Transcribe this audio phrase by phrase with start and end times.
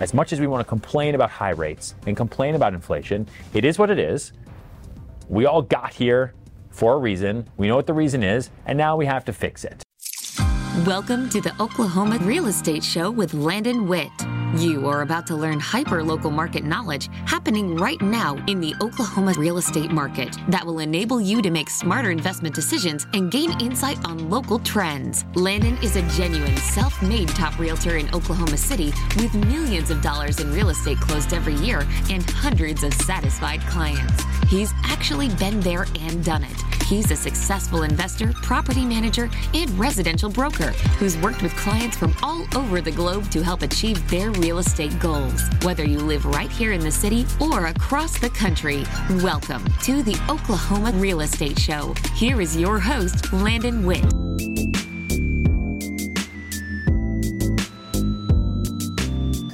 [0.00, 3.64] as much as we want to complain about high rates and complain about inflation, it
[3.64, 4.32] is what it is.
[5.28, 6.34] We all got here
[6.70, 7.46] for a reason.
[7.58, 9.82] We know what the reason is, and now we have to fix it.
[10.86, 14.10] Welcome to the Oklahoma Real Estate Show with Landon Witt.
[14.56, 19.32] You are about to learn hyper local market knowledge happening right now in the Oklahoma
[19.38, 24.04] real estate market that will enable you to make smarter investment decisions and gain insight
[24.04, 25.24] on local trends.
[25.36, 30.40] Landon is a genuine self made top realtor in Oklahoma City with millions of dollars
[30.40, 34.24] in real estate closed every year and hundreds of satisfied clients.
[34.48, 36.69] He's actually been there and done it.
[36.90, 42.44] He's a successful investor, property manager, and residential broker who's worked with clients from all
[42.56, 45.40] over the globe to help achieve their real estate goals.
[45.62, 48.82] Whether you live right here in the city or across the country,
[49.22, 51.94] welcome to the Oklahoma Real Estate Show.
[52.16, 54.19] Here is your host, Landon Witt.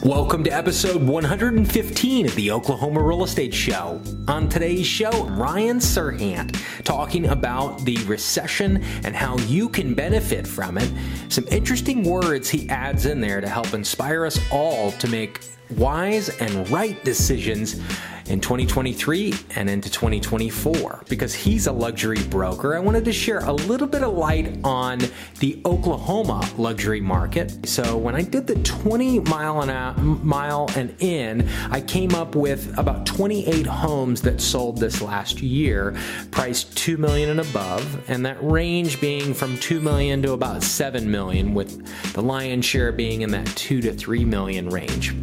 [0.07, 4.01] Welcome to episode 115 of the Oklahoma Real Estate Show.
[4.29, 10.79] On today's show, Ryan Serhant talking about the recession and how you can benefit from
[10.79, 10.89] it.
[11.29, 15.41] Some interesting words he adds in there to help inspire us all to make
[15.71, 17.81] wise and right decisions
[18.29, 22.75] in 2023 and into 2024 because he's a luxury broker.
[22.75, 25.01] I wanted to share a little bit of light on
[25.41, 27.69] the Oklahoma luxury market.
[27.69, 32.35] So when I did the 20 mile and a mile and in, I came up
[32.35, 35.97] with about 28 homes that sold this last year,
[36.31, 41.11] priced 2 million and above, and that range being from 2 million to about 7
[41.11, 45.15] million with the lion's share being in that 2 to 3 million range.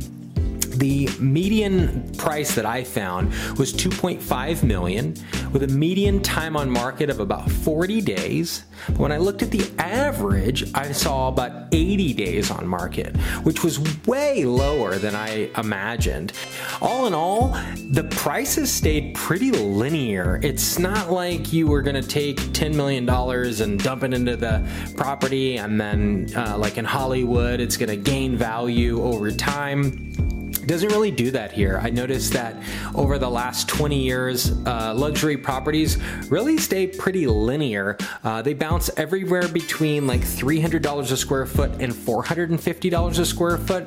[0.76, 5.16] The median price that I found was 2.5 million
[5.52, 8.64] with a median time on market of about 40 days.
[8.98, 13.80] When I looked at the average, I saw about 80 days on market, which was
[14.06, 16.34] way lower than I imagined.
[16.82, 17.50] All in all,
[17.92, 20.40] the prices stayed pretty linear.
[20.44, 24.68] It's not like you were going to take $10 million and dump it into the
[24.96, 30.33] property and then, uh, like in Hollywood, it's going to gain value over time
[30.68, 31.80] doesn't really do that here.
[31.82, 32.56] I noticed that
[32.96, 35.98] over the last 20 years, uh, luxury properties
[36.30, 37.98] really stay pretty linear.
[38.24, 43.84] Uh, they bounce everywhere between like $300 a square foot and $450 a square foot.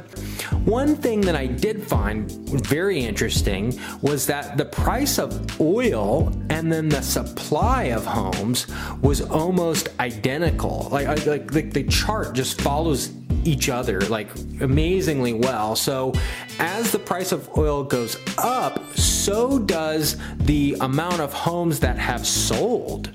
[0.65, 2.31] One thing that I did find
[2.67, 8.67] very interesting was that the price of oil and then the supply of homes
[9.01, 10.89] was almost identical.
[10.91, 13.09] Like, like, like the chart just follows
[13.47, 14.29] each other like
[14.61, 15.77] amazingly well.
[15.77, 16.13] So
[16.59, 22.27] as the price of oil goes up, so does the amount of homes that have
[22.27, 23.11] sold.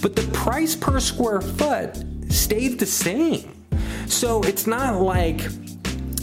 [0.00, 3.54] But the price per square foot stayed the same.
[4.06, 5.40] So it's not like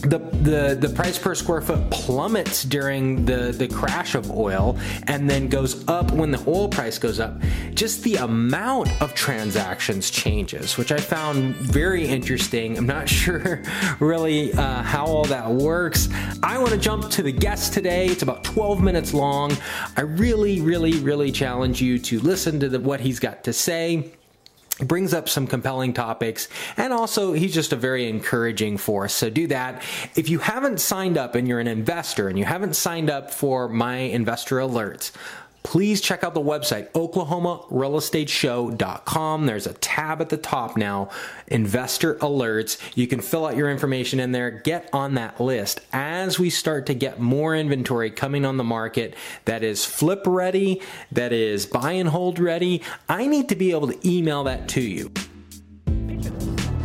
[0.10, 4.78] the, the the price per square foot plummets during the the crash of oil
[5.08, 7.34] and then goes up when the oil price goes up.
[7.74, 12.78] Just the amount of transactions changes which i found very interesting.
[12.78, 13.64] I'm not sure
[14.00, 16.10] really uh, how all that works.
[16.44, 18.08] I want to jump to the guest today.
[18.08, 19.56] It's about 12 minutes long.
[19.98, 24.12] I really really really challenge you to listen to the, what he's got to say
[24.80, 29.14] brings up some compelling topics and also he's just a very encouraging force.
[29.14, 29.82] So do that.
[30.16, 33.70] If you haven't signed up and you're an investor and you haven't signed up for
[33.70, 35.12] my investor alerts
[35.66, 39.46] please check out the website, oklahomarealestateshow.com.
[39.48, 41.10] There's a tab at the top now,
[41.48, 42.78] investor alerts.
[42.96, 46.86] You can fill out your information in there, get on that list as we start
[46.86, 49.16] to get more inventory coming on the market
[49.46, 52.84] that is flip ready, that is buy and hold ready.
[53.10, 55.12] I need to be able to email that to you.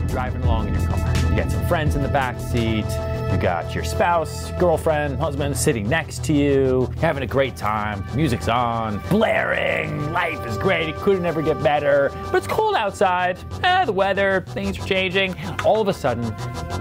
[0.09, 0.99] Driving along in your car,
[1.29, 2.87] you got some friends in the back seat
[3.31, 8.05] you got your spouse, girlfriend, husband sitting next to you, having a great time.
[8.15, 10.13] Music's on, blaring.
[10.13, 10.89] Life is great.
[10.89, 12.11] It couldn't ever get better.
[12.33, 13.39] But it's cold outside.
[13.63, 15.37] Eh, the weather, things are changing.
[15.65, 16.35] All of a sudden,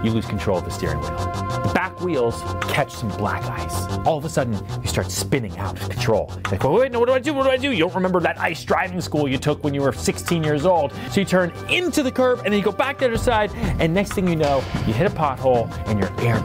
[0.04, 1.10] you lose control of the steering wheel.
[1.10, 3.98] The back wheels catch some black ice.
[4.06, 6.32] All of a sudden, you start spinning out of control.
[6.50, 7.32] Like, wait, no, what do I do?
[7.34, 7.70] What do I do?
[7.70, 10.92] You don't remember that ice driving school you took when you were 16 years old.
[11.10, 13.52] So you turn into the curb and then you go back the other side.
[13.78, 16.39] And next thing you know, you hit a pothole and your air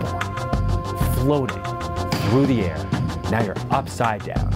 [1.16, 1.64] floating
[2.30, 2.78] through the air.
[3.32, 4.54] Now you're upside down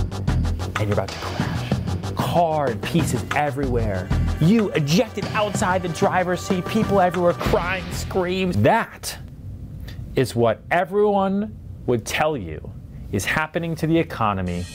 [0.75, 1.71] and you're about to crash.
[2.15, 4.07] Car and pieces everywhere.
[4.41, 8.57] You ejected outside the driver's seat, people everywhere crying, screams.
[8.57, 9.17] That
[10.15, 12.71] is what everyone would tell you
[13.11, 14.65] is happening to the economy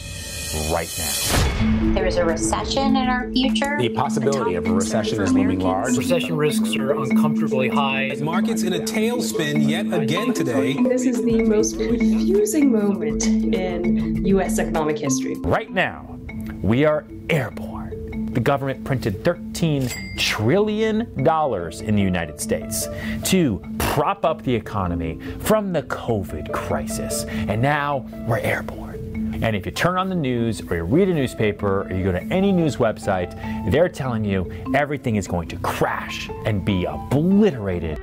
[0.73, 1.74] right now.
[1.93, 3.77] There is a recession in our future.
[3.79, 5.97] The possibility of a recession is looming large.
[5.97, 8.17] Recession risks are uncomfortably high.
[8.21, 10.73] Markets in a tailspin yet again today.
[10.83, 14.59] This is the most confusing moment in U.S.
[14.59, 15.35] economic history.
[15.41, 16.19] Right now,
[16.63, 18.31] we are airborne.
[18.33, 22.89] The government printed $13 trillion in the United States
[23.25, 27.25] to prop up the economy from the COVID crisis.
[27.25, 28.94] And now we're airborne.
[29.43, 32.13] And if you turn on the news or you read a newspaper or you go
[32.13, 33.35] to any news website,
[33.71, 37.99] they're telling you everything is going to crash and be obliterated.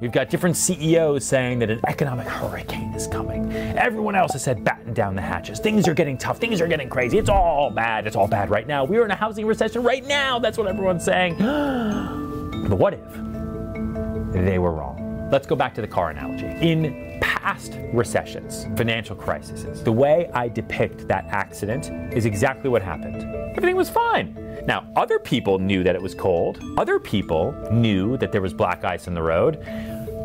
[0.00, 3.52] We've got different CEOs saying that an economic hurricane is coming.
[3.52, 5.58] Everyone else has said batten down the hatches.
[5.58, 6.38] Things are getting tough.
[6.38, 7.18] Things are getting crazy.
[7.18, 8.06] It's all bad.
[8.06, 8.84] It's all bad right now.
[8.84, 10.38] We're in a housing recession right now.
[10.38, 11.36] That's what everyone's saying.
[11.38, 15.28] but what if they were wrong?
[15.32, 16.46] Let's go back to the car analogy.
[16.46, 23.22] In past recessions, financial crises, the way I depict that accident is exactly what happened.
[23.54, 24.34] Everything was fine.
[24.66, 26.58] Now, other people knew that it was cold.
[26.78, 29.62] Other people knew that there was black ice in the road.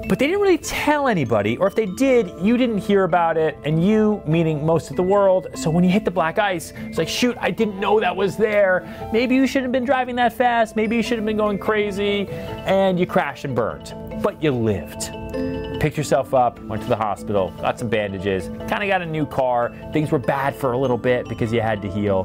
[0.08, 3.58] But they didn't really tell anybody, or if they did, you didn't hear about it,
[3.66, 5.48] and you, meaning most of the world.
[5.56, 8.38] So when you hit the black ice, it's like, shoot, I didn't know that was
[8.38, 9.10] there.
[9.12, 10.78] Maybe you shouldn't have been driving that fast.
[10.78, 13.94] Maybe you should have been going crazy, and you crashed and burned.
[14.22, 15.73] But you lived.
[15.84, 19.26] Picked yourself up, went to the hospital, got some bandages, kind of got a new
[19.26, 19.76] car.
[19.92, 22.24] Things were bad for a little bit because you had to heal.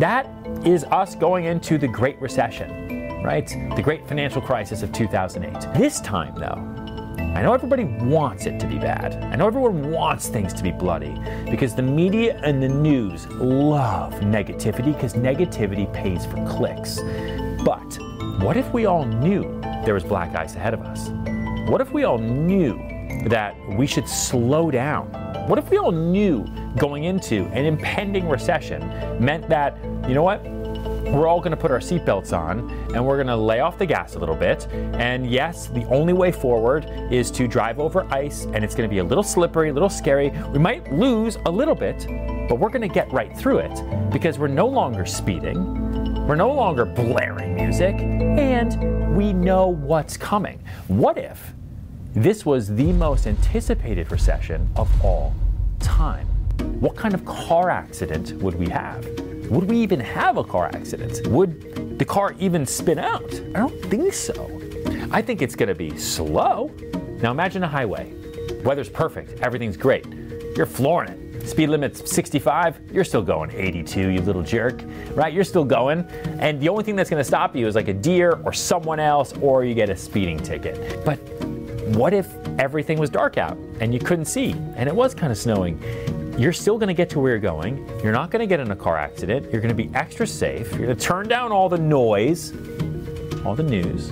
[0.00, 0.28] That
[0.66, 3.46] is us going into the Great Recession, right?
[3.76, 5.78] The Great Financial Crisis of 2008.
[5.78, 6.56] This time, though,
[7.36, 9.14] I know everybody wants it to be bad.
[9.32, 11.16] I know everyone wants things to be bloody
[11.48, 16.98] because the media and the news love negativity because negativity pays for clicks.
[17.64, 17.96] But
[18.42, 21.10] what if we all knew there was black ice ahead of us?
[21.68, 22.78] What if we all knew
[23.26, 25.08] that we should slow down?
[25.48, 26.46] What if we all knew
[26.78, 28.80] going into an impending recession
[29.22, 29.76] meant that,
[30.08, 30.42] you know what?
[31.12, 33.84] We're all going to put our seatbelts on and we're going to lay off the
[33.84, 34.66] gas a little bit.
[34.72, 38.92] And yes, the only way forward is to drive over ice and it's going to
[38.92, 40.30] be a little slippery, a little scary.
[40.50, 42.06] We might lose a little bit,
[42.48, 46.26] but we're going to get right through it because we're no longer speeding.
[46.26, 50.62] We're no longer blaring music and we know what's coming.
[50.86, 51.54] What if
[52.14, 55.34] this was the most anticipated recession of all
[55.78, 56.26] time?
[56.80, 59.04] What kind of car accident would we have?
[59.50, 61.26] Would we even have a car accident?
[61.28, 63.34] Would the car even spin out?
[63.54, 64.60] I don't think so.
[65.10, 66.70] I think it's going to be slow.
[67.22, 68.12] Now imagine a highway.
[68.64, 70.06] Weather's perfect, everything's great.
[70.56, 71.48] You're flooring it.
[71.48, 74.82] Speed limit's 65, you're still going 82, you little jerk,
[75.14, 75.32] right?
[75.32, 76.04] You're still going.
[76.40, 79.32] And the only thing that's to stop you is like a deer or someone else,
[79.40, 81.04] or you get a speeding ticket.
[81.04, 81.18] But
[81.96, 85.38] what if everything was dark out and you couldn't see and it was kind of
[85.38, 85.82] snowing?
[86.38, 87.84] You're still going to get to where you're going.
[88.02, 89.50] You're not going to get in a car accident.
[89.50, 90.70] You're going to be extra safe.
[90.70, 92.52] You're going to turn down all the noise,
[93.44, 94.10] all the news,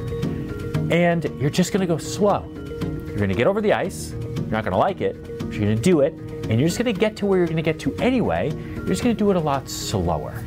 [0.90, 2.50] and you're just going to go slow.
[2.56, 4.10] You're going to get over the ice.
[4.10, 5.22] You're not going to like it.
[5.38, 7.46] But you're going to do it, and you're just going to get to where you're
[7.46, 8.50] going to get to anyway.
[8.50, 10.44] You're just going to do it a lot slower.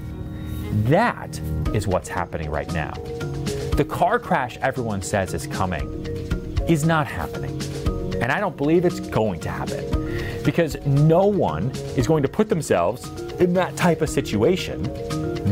[0.84, 1.40] That
[1.74, 2.92] is what's happening right now.
[3.76, 6.09] The car crash everyone says is coming
[6.70, 7.60] is not happening.
[8.22, 9.84] And I don't believe it's going to happen
[10.46, 13.10] because no one is going to put themselves
[13.42, 14.84] in that type of situation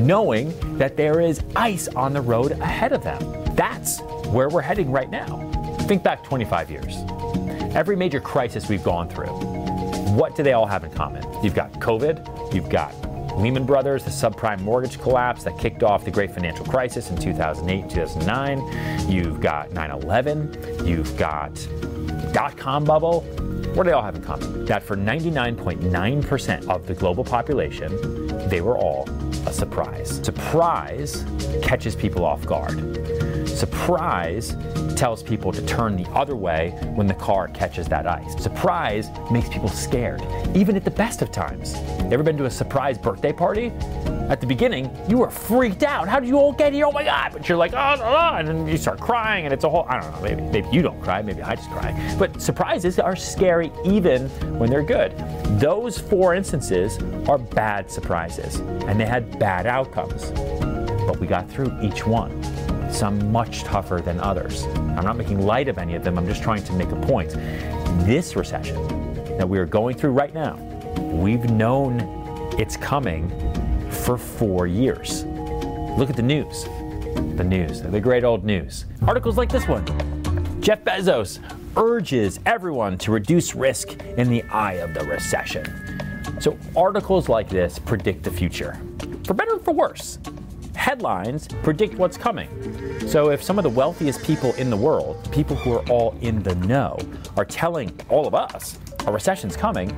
[0.06, 3.20] knowing that there is ice on the road ahead of them.
[3.56, 5.40] That's where we're heading right now.
[5.88, 6.96] Think back 25 years.
[7.76, 9.34] Every major crisis we've gone through,
[10.14, 11.24] what do they all have in common?
[11.44, 12.94] You've got COVID, you've got
[13.38, 17.88] Lehman Brothers, the subprime mortgage collapse that kicked off the great financial crisis in 2008
[17.88, 19.10] 2009.
[19.10, 20.86] You've got 9 11.
[20.86, 21.54] You've got
[22.34, 23.22] dot com bubble.
[23.76, 24.66] What do they all have in common?
[24.66, 29.08] That for 99.9% of the global population, they were all
[29.46, 30.20] a surprise.
[30.24, 31.24] Surprise
[31.62, 32.78] catches people off guard.
[33.58, 34.56] Surprise
[34.96, 38.40] tells people to turn the other way when the car catches that ice.
[38.40, 40.22] Surprise makes people scared,
[40.56, 41.74] even at the best of times.
[42.12, 43.72] Ever been to a surprise birthday party?
[44.30, 46.08] At the beginning, you were freaked out.
[46.08, 46.86] How did you all get here?
[46.86, 47.32] Oh my God.
[47.34, 49.88] But you're like, oh, oh, oh, and then you start crying, and it's a whole,
[49.90, 52.16] I don't know, maybe, maybe you don't cry, maybe I just cry.
[52.20, 55.18] But surprises are scary even when they're good.
[55.60, 60.30] Those four instances are bad surprises, and they had bad outcomes.
[61.08, 62.40] But we got through each one
[62.98, 64.64] some much tougher than others.
[64.66, 67.30] I'm not making light of any of them, I'm just trying to make a point.
[68.06, 70.56] This recession that we are going through right now,
[70.98, 72.00] we've known
[72.58, 73.30] it's coming
[73.92, 75.26] for four years.
[75.26, 76.64] Look at the news.
[77.38, 78.86] The news, the great old news.
[79.08, 79.86] Articles like this one
[80.60, 81.40] Jeff Bezos
[81.78, 85.66] urges everyone to reduce risk in the eye of the recession.
[86.40, 88.76] So articles like this predict the future,
[89.24, 90.18] for better or for worse.
[90.88, 92.48] Headlines predict what's coming.
[93.10, 96.42] So if some of the wealthiest people in the world, people who are all in
[96.42, 96.98] the know,
[97.36, 99.94] are telling all of us a recession's coming,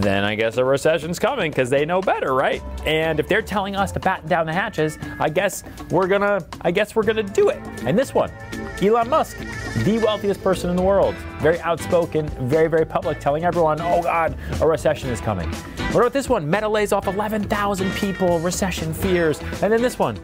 [0.00, 2.62] then I guess a recession's coming because they know better, right?
[2.86, 6.70] And if they're telling us to batten down the hatches, I guess we're gonna I
[6.70, 7.60] guess we're gonna do it.
[7.84, 8.32] And this one,
[8.80, 9.36] Elon Musk,
[9.84, 14.38] the wealthiest person in the world, very outspoken, very, very public, telling everyone, oh God,
[14.62, 15.52] a recession is coming.
[15.92, 16.48] What about this one?
[16.48, 19.40] Meta lays off 11,000 people, recession fears.
[19.60, 20.16] And then this one,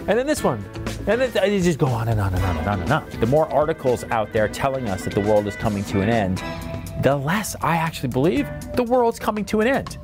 [0.00, 0.62] and then this one.
[1.06, 3.20] And then they just go on and on and on and on and on.
[3.20, 6.42] The more articles out there telling us that the world is coming to an end,
[7.02, 9.96] the less I actually believe the world's coming to an end.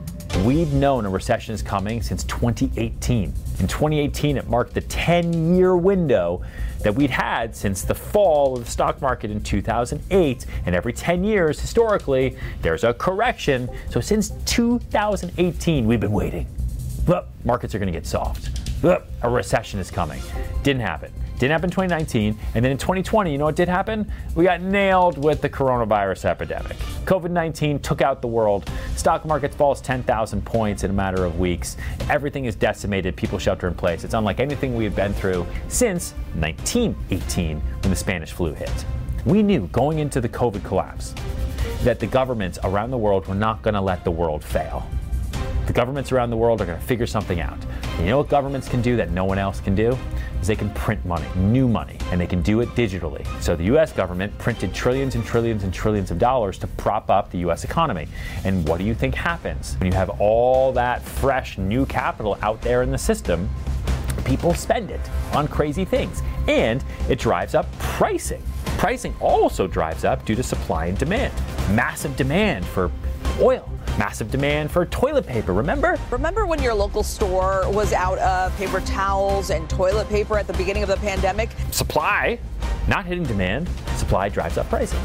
[0.42, 3.34] We've known a recession is coming since 2018.
[3.60, 6.42] In 2018, it marked the 10 year window
[6.80, 10.46] that we'd had since the fall of the stock market in 2008.
[10.64, 13.68] And every 10 years, historically, there's a correction.
[13.90, 16.46] So since 2018, we've been waiting.
[17.44, 18.50] Markets are going to get soft.
[19.22, 20.22] A recession is coming.
[20.62, 21.12] Didn't happen.
[21.40, 22.38] Didn't happen in 2019.
[22.54, 24.12] And then in 2020, you know what did happen?
[24.34, 26.76] We got nailed with the coronavirus epidemic.
[27.06, 28.70] COVID 19 took out the world.
[28.94, 31.78] Stock market falls 10,000 points in a matter of weeks.
[32.10, 33.16] Everything is decimated.
[33.16, 34.04] People shelter in place.
[34.04, 38.84] It's unlike anything we have been through since 1918 when the Spanish flu hit.
[39.24, 41.14] We knew going into the COVID collapse
[41.84, 44.86] that the governments around the world were not going to let the world fail.
[45.66, 47.58] The governments around the world are going to figure something out.
[47.98, 49.96] You know what governments can do that no one else can do?
[50.40, 53.26] Is they can print money, new money, and they can do it digitally.
[53.42, 57.30] So the US government printed trillions and trillions and trillions of dollars to prop up
[57.30, 58.08] the US economy.
[58.44, 62.60] And what do you think happens when you have all that fresh new capital out
[62.62, 63.48] there in the system?
[64.24, 65.00] People spend it
[65.32, 68.42] on crazy things, and it drives up pricing.
[68.78, 71.34] Pricing also drives up due to supply and demand.
[71.74, 72.90] Massive demand for
[73.40, 75.98] oil, massive demand for toilet paper, remember?
[76.10, 80.54] Remember when your local store was out of paper towels and toilet paper at the
[80.54, 81.50] beginning of the pandemic?
[81.70, 82.38] Supply,
[82.88, 84.98] not hitting demand, supply drives up pricing.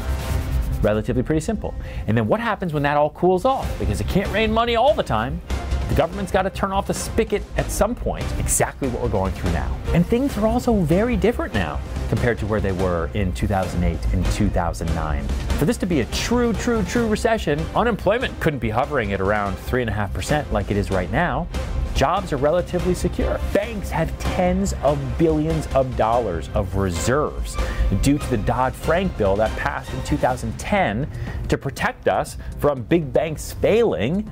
[0.80, 1.74] Relatively pretty simple.
[2.06, 3.68] And then what happens when that all cools off?
[3.78, 5.42] Because it can't rain money all the time.
[5.90, 9.32] The government's got to turn off the spigot at some point, exactly what we're going
[9.34, 9.76] through now.
[9.92, 14.24] And things are also very different now compared to where they were in 2008 and
[14.32, 15.28] 2009.
[15.58, 19.56] For this to be a true, true, true recession, unemployment couldn't be hovering at around
[19.56, 21.48] 3.5% like it is right now.
[21.94, 23.40] Jobs are relatively secure.
[23.54, 27.56] Banks have tens of billions of dollars of reserves
[28.02, 31.10] due to the Dodd Frank bill that passed in 2010
[31.48, 34.30] to protect us from big banks failing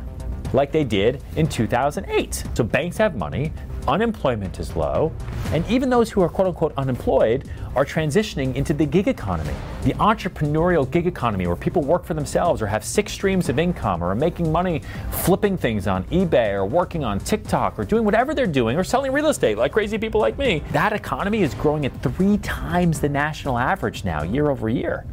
[0.52, 2.44] like they did in 2008.
[2.54, 3.50] So banks have money,
[3.88, 5.12] unemployment is low,
[5.52, 9.92] and even those who are quote unquote unemployed are transitioning into the gig economy, the
[9.94, 14.10] entrepreneurial gig economy where people work for themselves or have six streams of income or
[14.10, 18.46] are making money flipping things on eBay or working on TikTok or doing whatever they're
[18.46, 20.62] doing or selling real estate like crazy people like me.
[20.72, 25.04] That economy is growing at three times the national average now, year over year.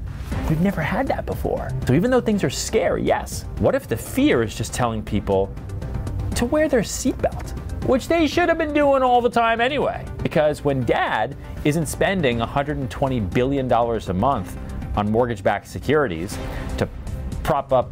[0.50, 1.70] We've never had that before.
[1.88, 5.54] So even though things are scary, yes, what if the fear is just telling people
[6.36, 7.58] to wear their seatbelt?
[7.86, 10.06] Which they should have been doing all the time anyway.
[10.22, 11.36] Because when dad
[11.66, 14.58] isn't spending $120 billion a month
[14.96, 16.38] on mortgage backed securities
[16.78, 16.88] to
[17.44, 17.92] prop up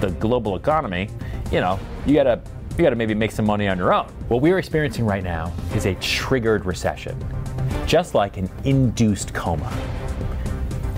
[0.00, 1.08] the global economy,
[1.52, 2.40] you know, you gotta
[2.78, 4.06] you gotta maybe make some money on your own.
[4.28, 7.22] What we're experiencing right now is a triggered recession,
[7.86, 9.70] just like an induced coma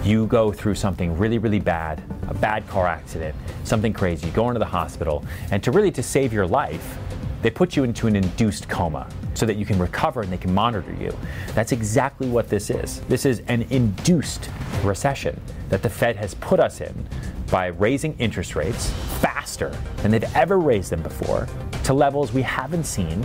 [0.05, 4.49] you go through something really, really bad, a bad car accident, something crazy, you go
[4.49, 6.99] into the hospital, and to really to save your life,
[7.43, 10.55] they put you into an induced coma so that you can recover and they can
[10.55, 11.15] monitor you.
[11.55, 13.01] That's exactly what this is.
[13.03, 14.49] This is an induced
[14.83, 17.07] recession that the Fed has put us in
[17.51, 21.47] by raising interest rates faster than they've ever raised them before
[21.85, 23.25] to levels we haven't seen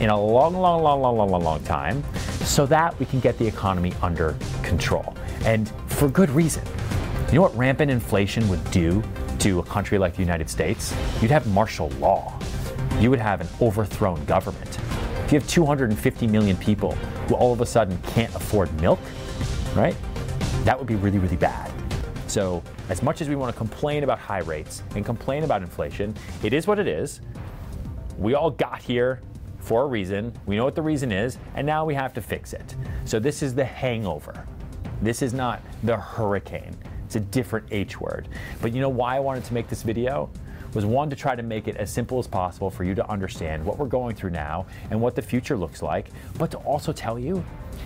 [0.00, 2.02] in a long, long, long, long, long, long, long time
[2.40, 5.14] so that we can get the economy under control.
[5.44, 6.64] And for good reason.
[7.28, 9.02] You know what rampant inflation would do
[9.40, 10.94] to a country like the United States?
[11.20, 12.38] You'd have martial law.
[13.00, 14.78] You would have an overthrown government.
[15.24, 16.92] If you have 250 million people
[17.28, 19.00] who all of a sudden can't afford milk,
[19.74, 19.96] right?
[20.64, 21.72] That would be really, really bad.
[22.26, 26.14] So, as much as we want to complain about high rates and complain about inflation,
[26.42, 27.22] it is what it is.
[28.18, 29.22] We all got here
[29.60, 30.32] for a reason.
[30.44, 32.76] We know what the reason is, and now we have to fix it.
[33.06, 34.46] So, this is the hangover.
[35.00, 36.76] This is not the hurricane.
[37.06, 38.28] It's a different H word.
[38.60, 40.30] But you know why I wanted to make this video?
[40.72, 43.64] Was one to try to make it as simple as possible for you to understand
[43.64, 46.08] what we're going through now and what the future looks like,
[46.38, 47.44] but to also tell you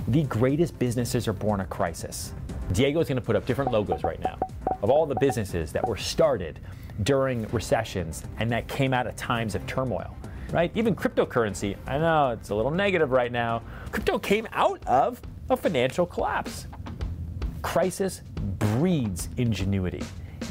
[0.09, 2.35] the greatest businesses are born of crisis.
[2.73, 4.39] Diego's gonna put up different logos right now
[4.83, 6.61] of all the businesses that were started
[7.03, 10.15] during recessions and that came out of times of turmoil,
[10.53, 10.71] right?
[10.75, 13.63] Even cryptocurrency, I know it's a little negative right now.
[13.93, 16.67] Crypto came out of a financial collapse.
[17.63, 18.21] Crisis
[18.59, 20.03] breeds ingenuity.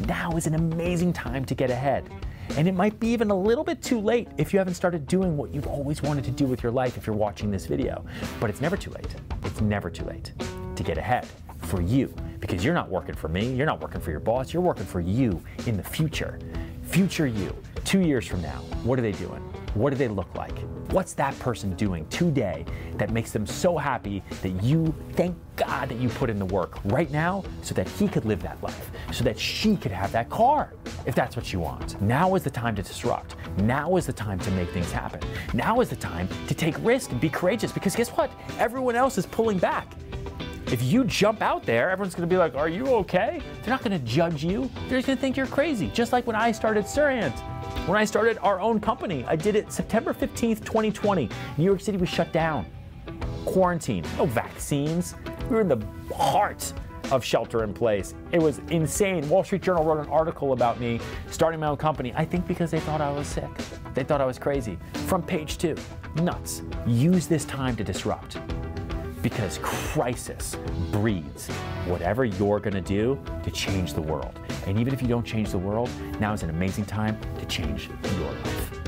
[0.01, 2.09] Now is an amazing time to get ahead.
[2.57, 5.37] And it might be even a little bit too late if you haven't started doing
[5.37, 8.05] what you've always wanted to do with your life if you're watching this video.
[8.39, 9.15] But it's never too late.
[9.43, 10.33] It's never too late
[10.75, 11.27] to get ahead
[11.61, 14.61] for you because you're not working for me, you're not working for your boss, you're
[14.61, 16.39] working for you in the future.
[16.83, 19.41] Future you, two years from now, what are they doing?
[19.73, 20.55] What do they look like?
[20.93, 22.65] What's that person doing today
[22.97, 26.77] that makes them so happy that you thank God that you put in the work
[26.85, 30.29] right now so that he could live that life, so that she could have that
[30.29, 30.71] car
[31.07, 31.99] if that's what you want.
[31.99, 33.37] Now is the time to disrupt.
[33.57, 35.19] Now is the time to make things happen.
[35.55, 38.29] Now is the time to take risk and be courageous because guess what?
[38.59, 39.91] Everyone else is pulling back.
[40.67, 43.41] If you jump out there, everyone's gonna be like, Are you okay?
[43.61, 44.69] They're not gonna judge you.
[44.89, 45.89] They're just gonna think you're crazy.
[45.91, 47.33] Just like when I started Serhant.
[47.85, 51.27] When I started our own company, I did it September 15th, 2020.
[51.57, 52.65] New York City was shut down.
[53.43, 55.15] Quarantine, no vaccines.
[55.49, 55.85] We were in the
[56.15, 56.71] heart
[57.11, 58.13] of shelter in place.
[58.31, 59.27] It was insane.
[59.27, 62.13] Wall Street Journal wrote an article about me starting my own company.
[62.15, 63.49] I think because they thought I was sick.
[63.93, 64.77] They thought I was crazy.
[65.07, 65.75] From page two,
[66.15, 66.61] nuts.
[66.87, 68.39] Use this time to disrupt
[69.21, 70.55] because crisis
[70.89, 71.49] breeds
[71.87, 74.39] whatever you're going to do to change the world.
[74.65, 75.89] And even if you don't change the world,
[76.19, 78.79] now is an amazing time to change your life.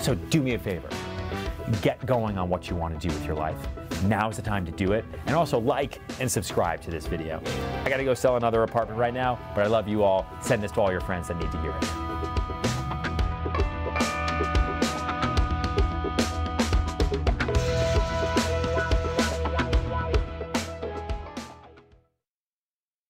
[0.00, 0.88] So do me a favor
[1.80, 3.56] get going on what you want to do with your life.
[4.04, 5.04] Now is the time to do it.
[5.26, 7.40] And also like and subscribe to this video.
[7.84, 10.26] I got to go sell another apartment right now, but I love you all.
[10.40, 12.11] Send this to all your friends that need to hear it.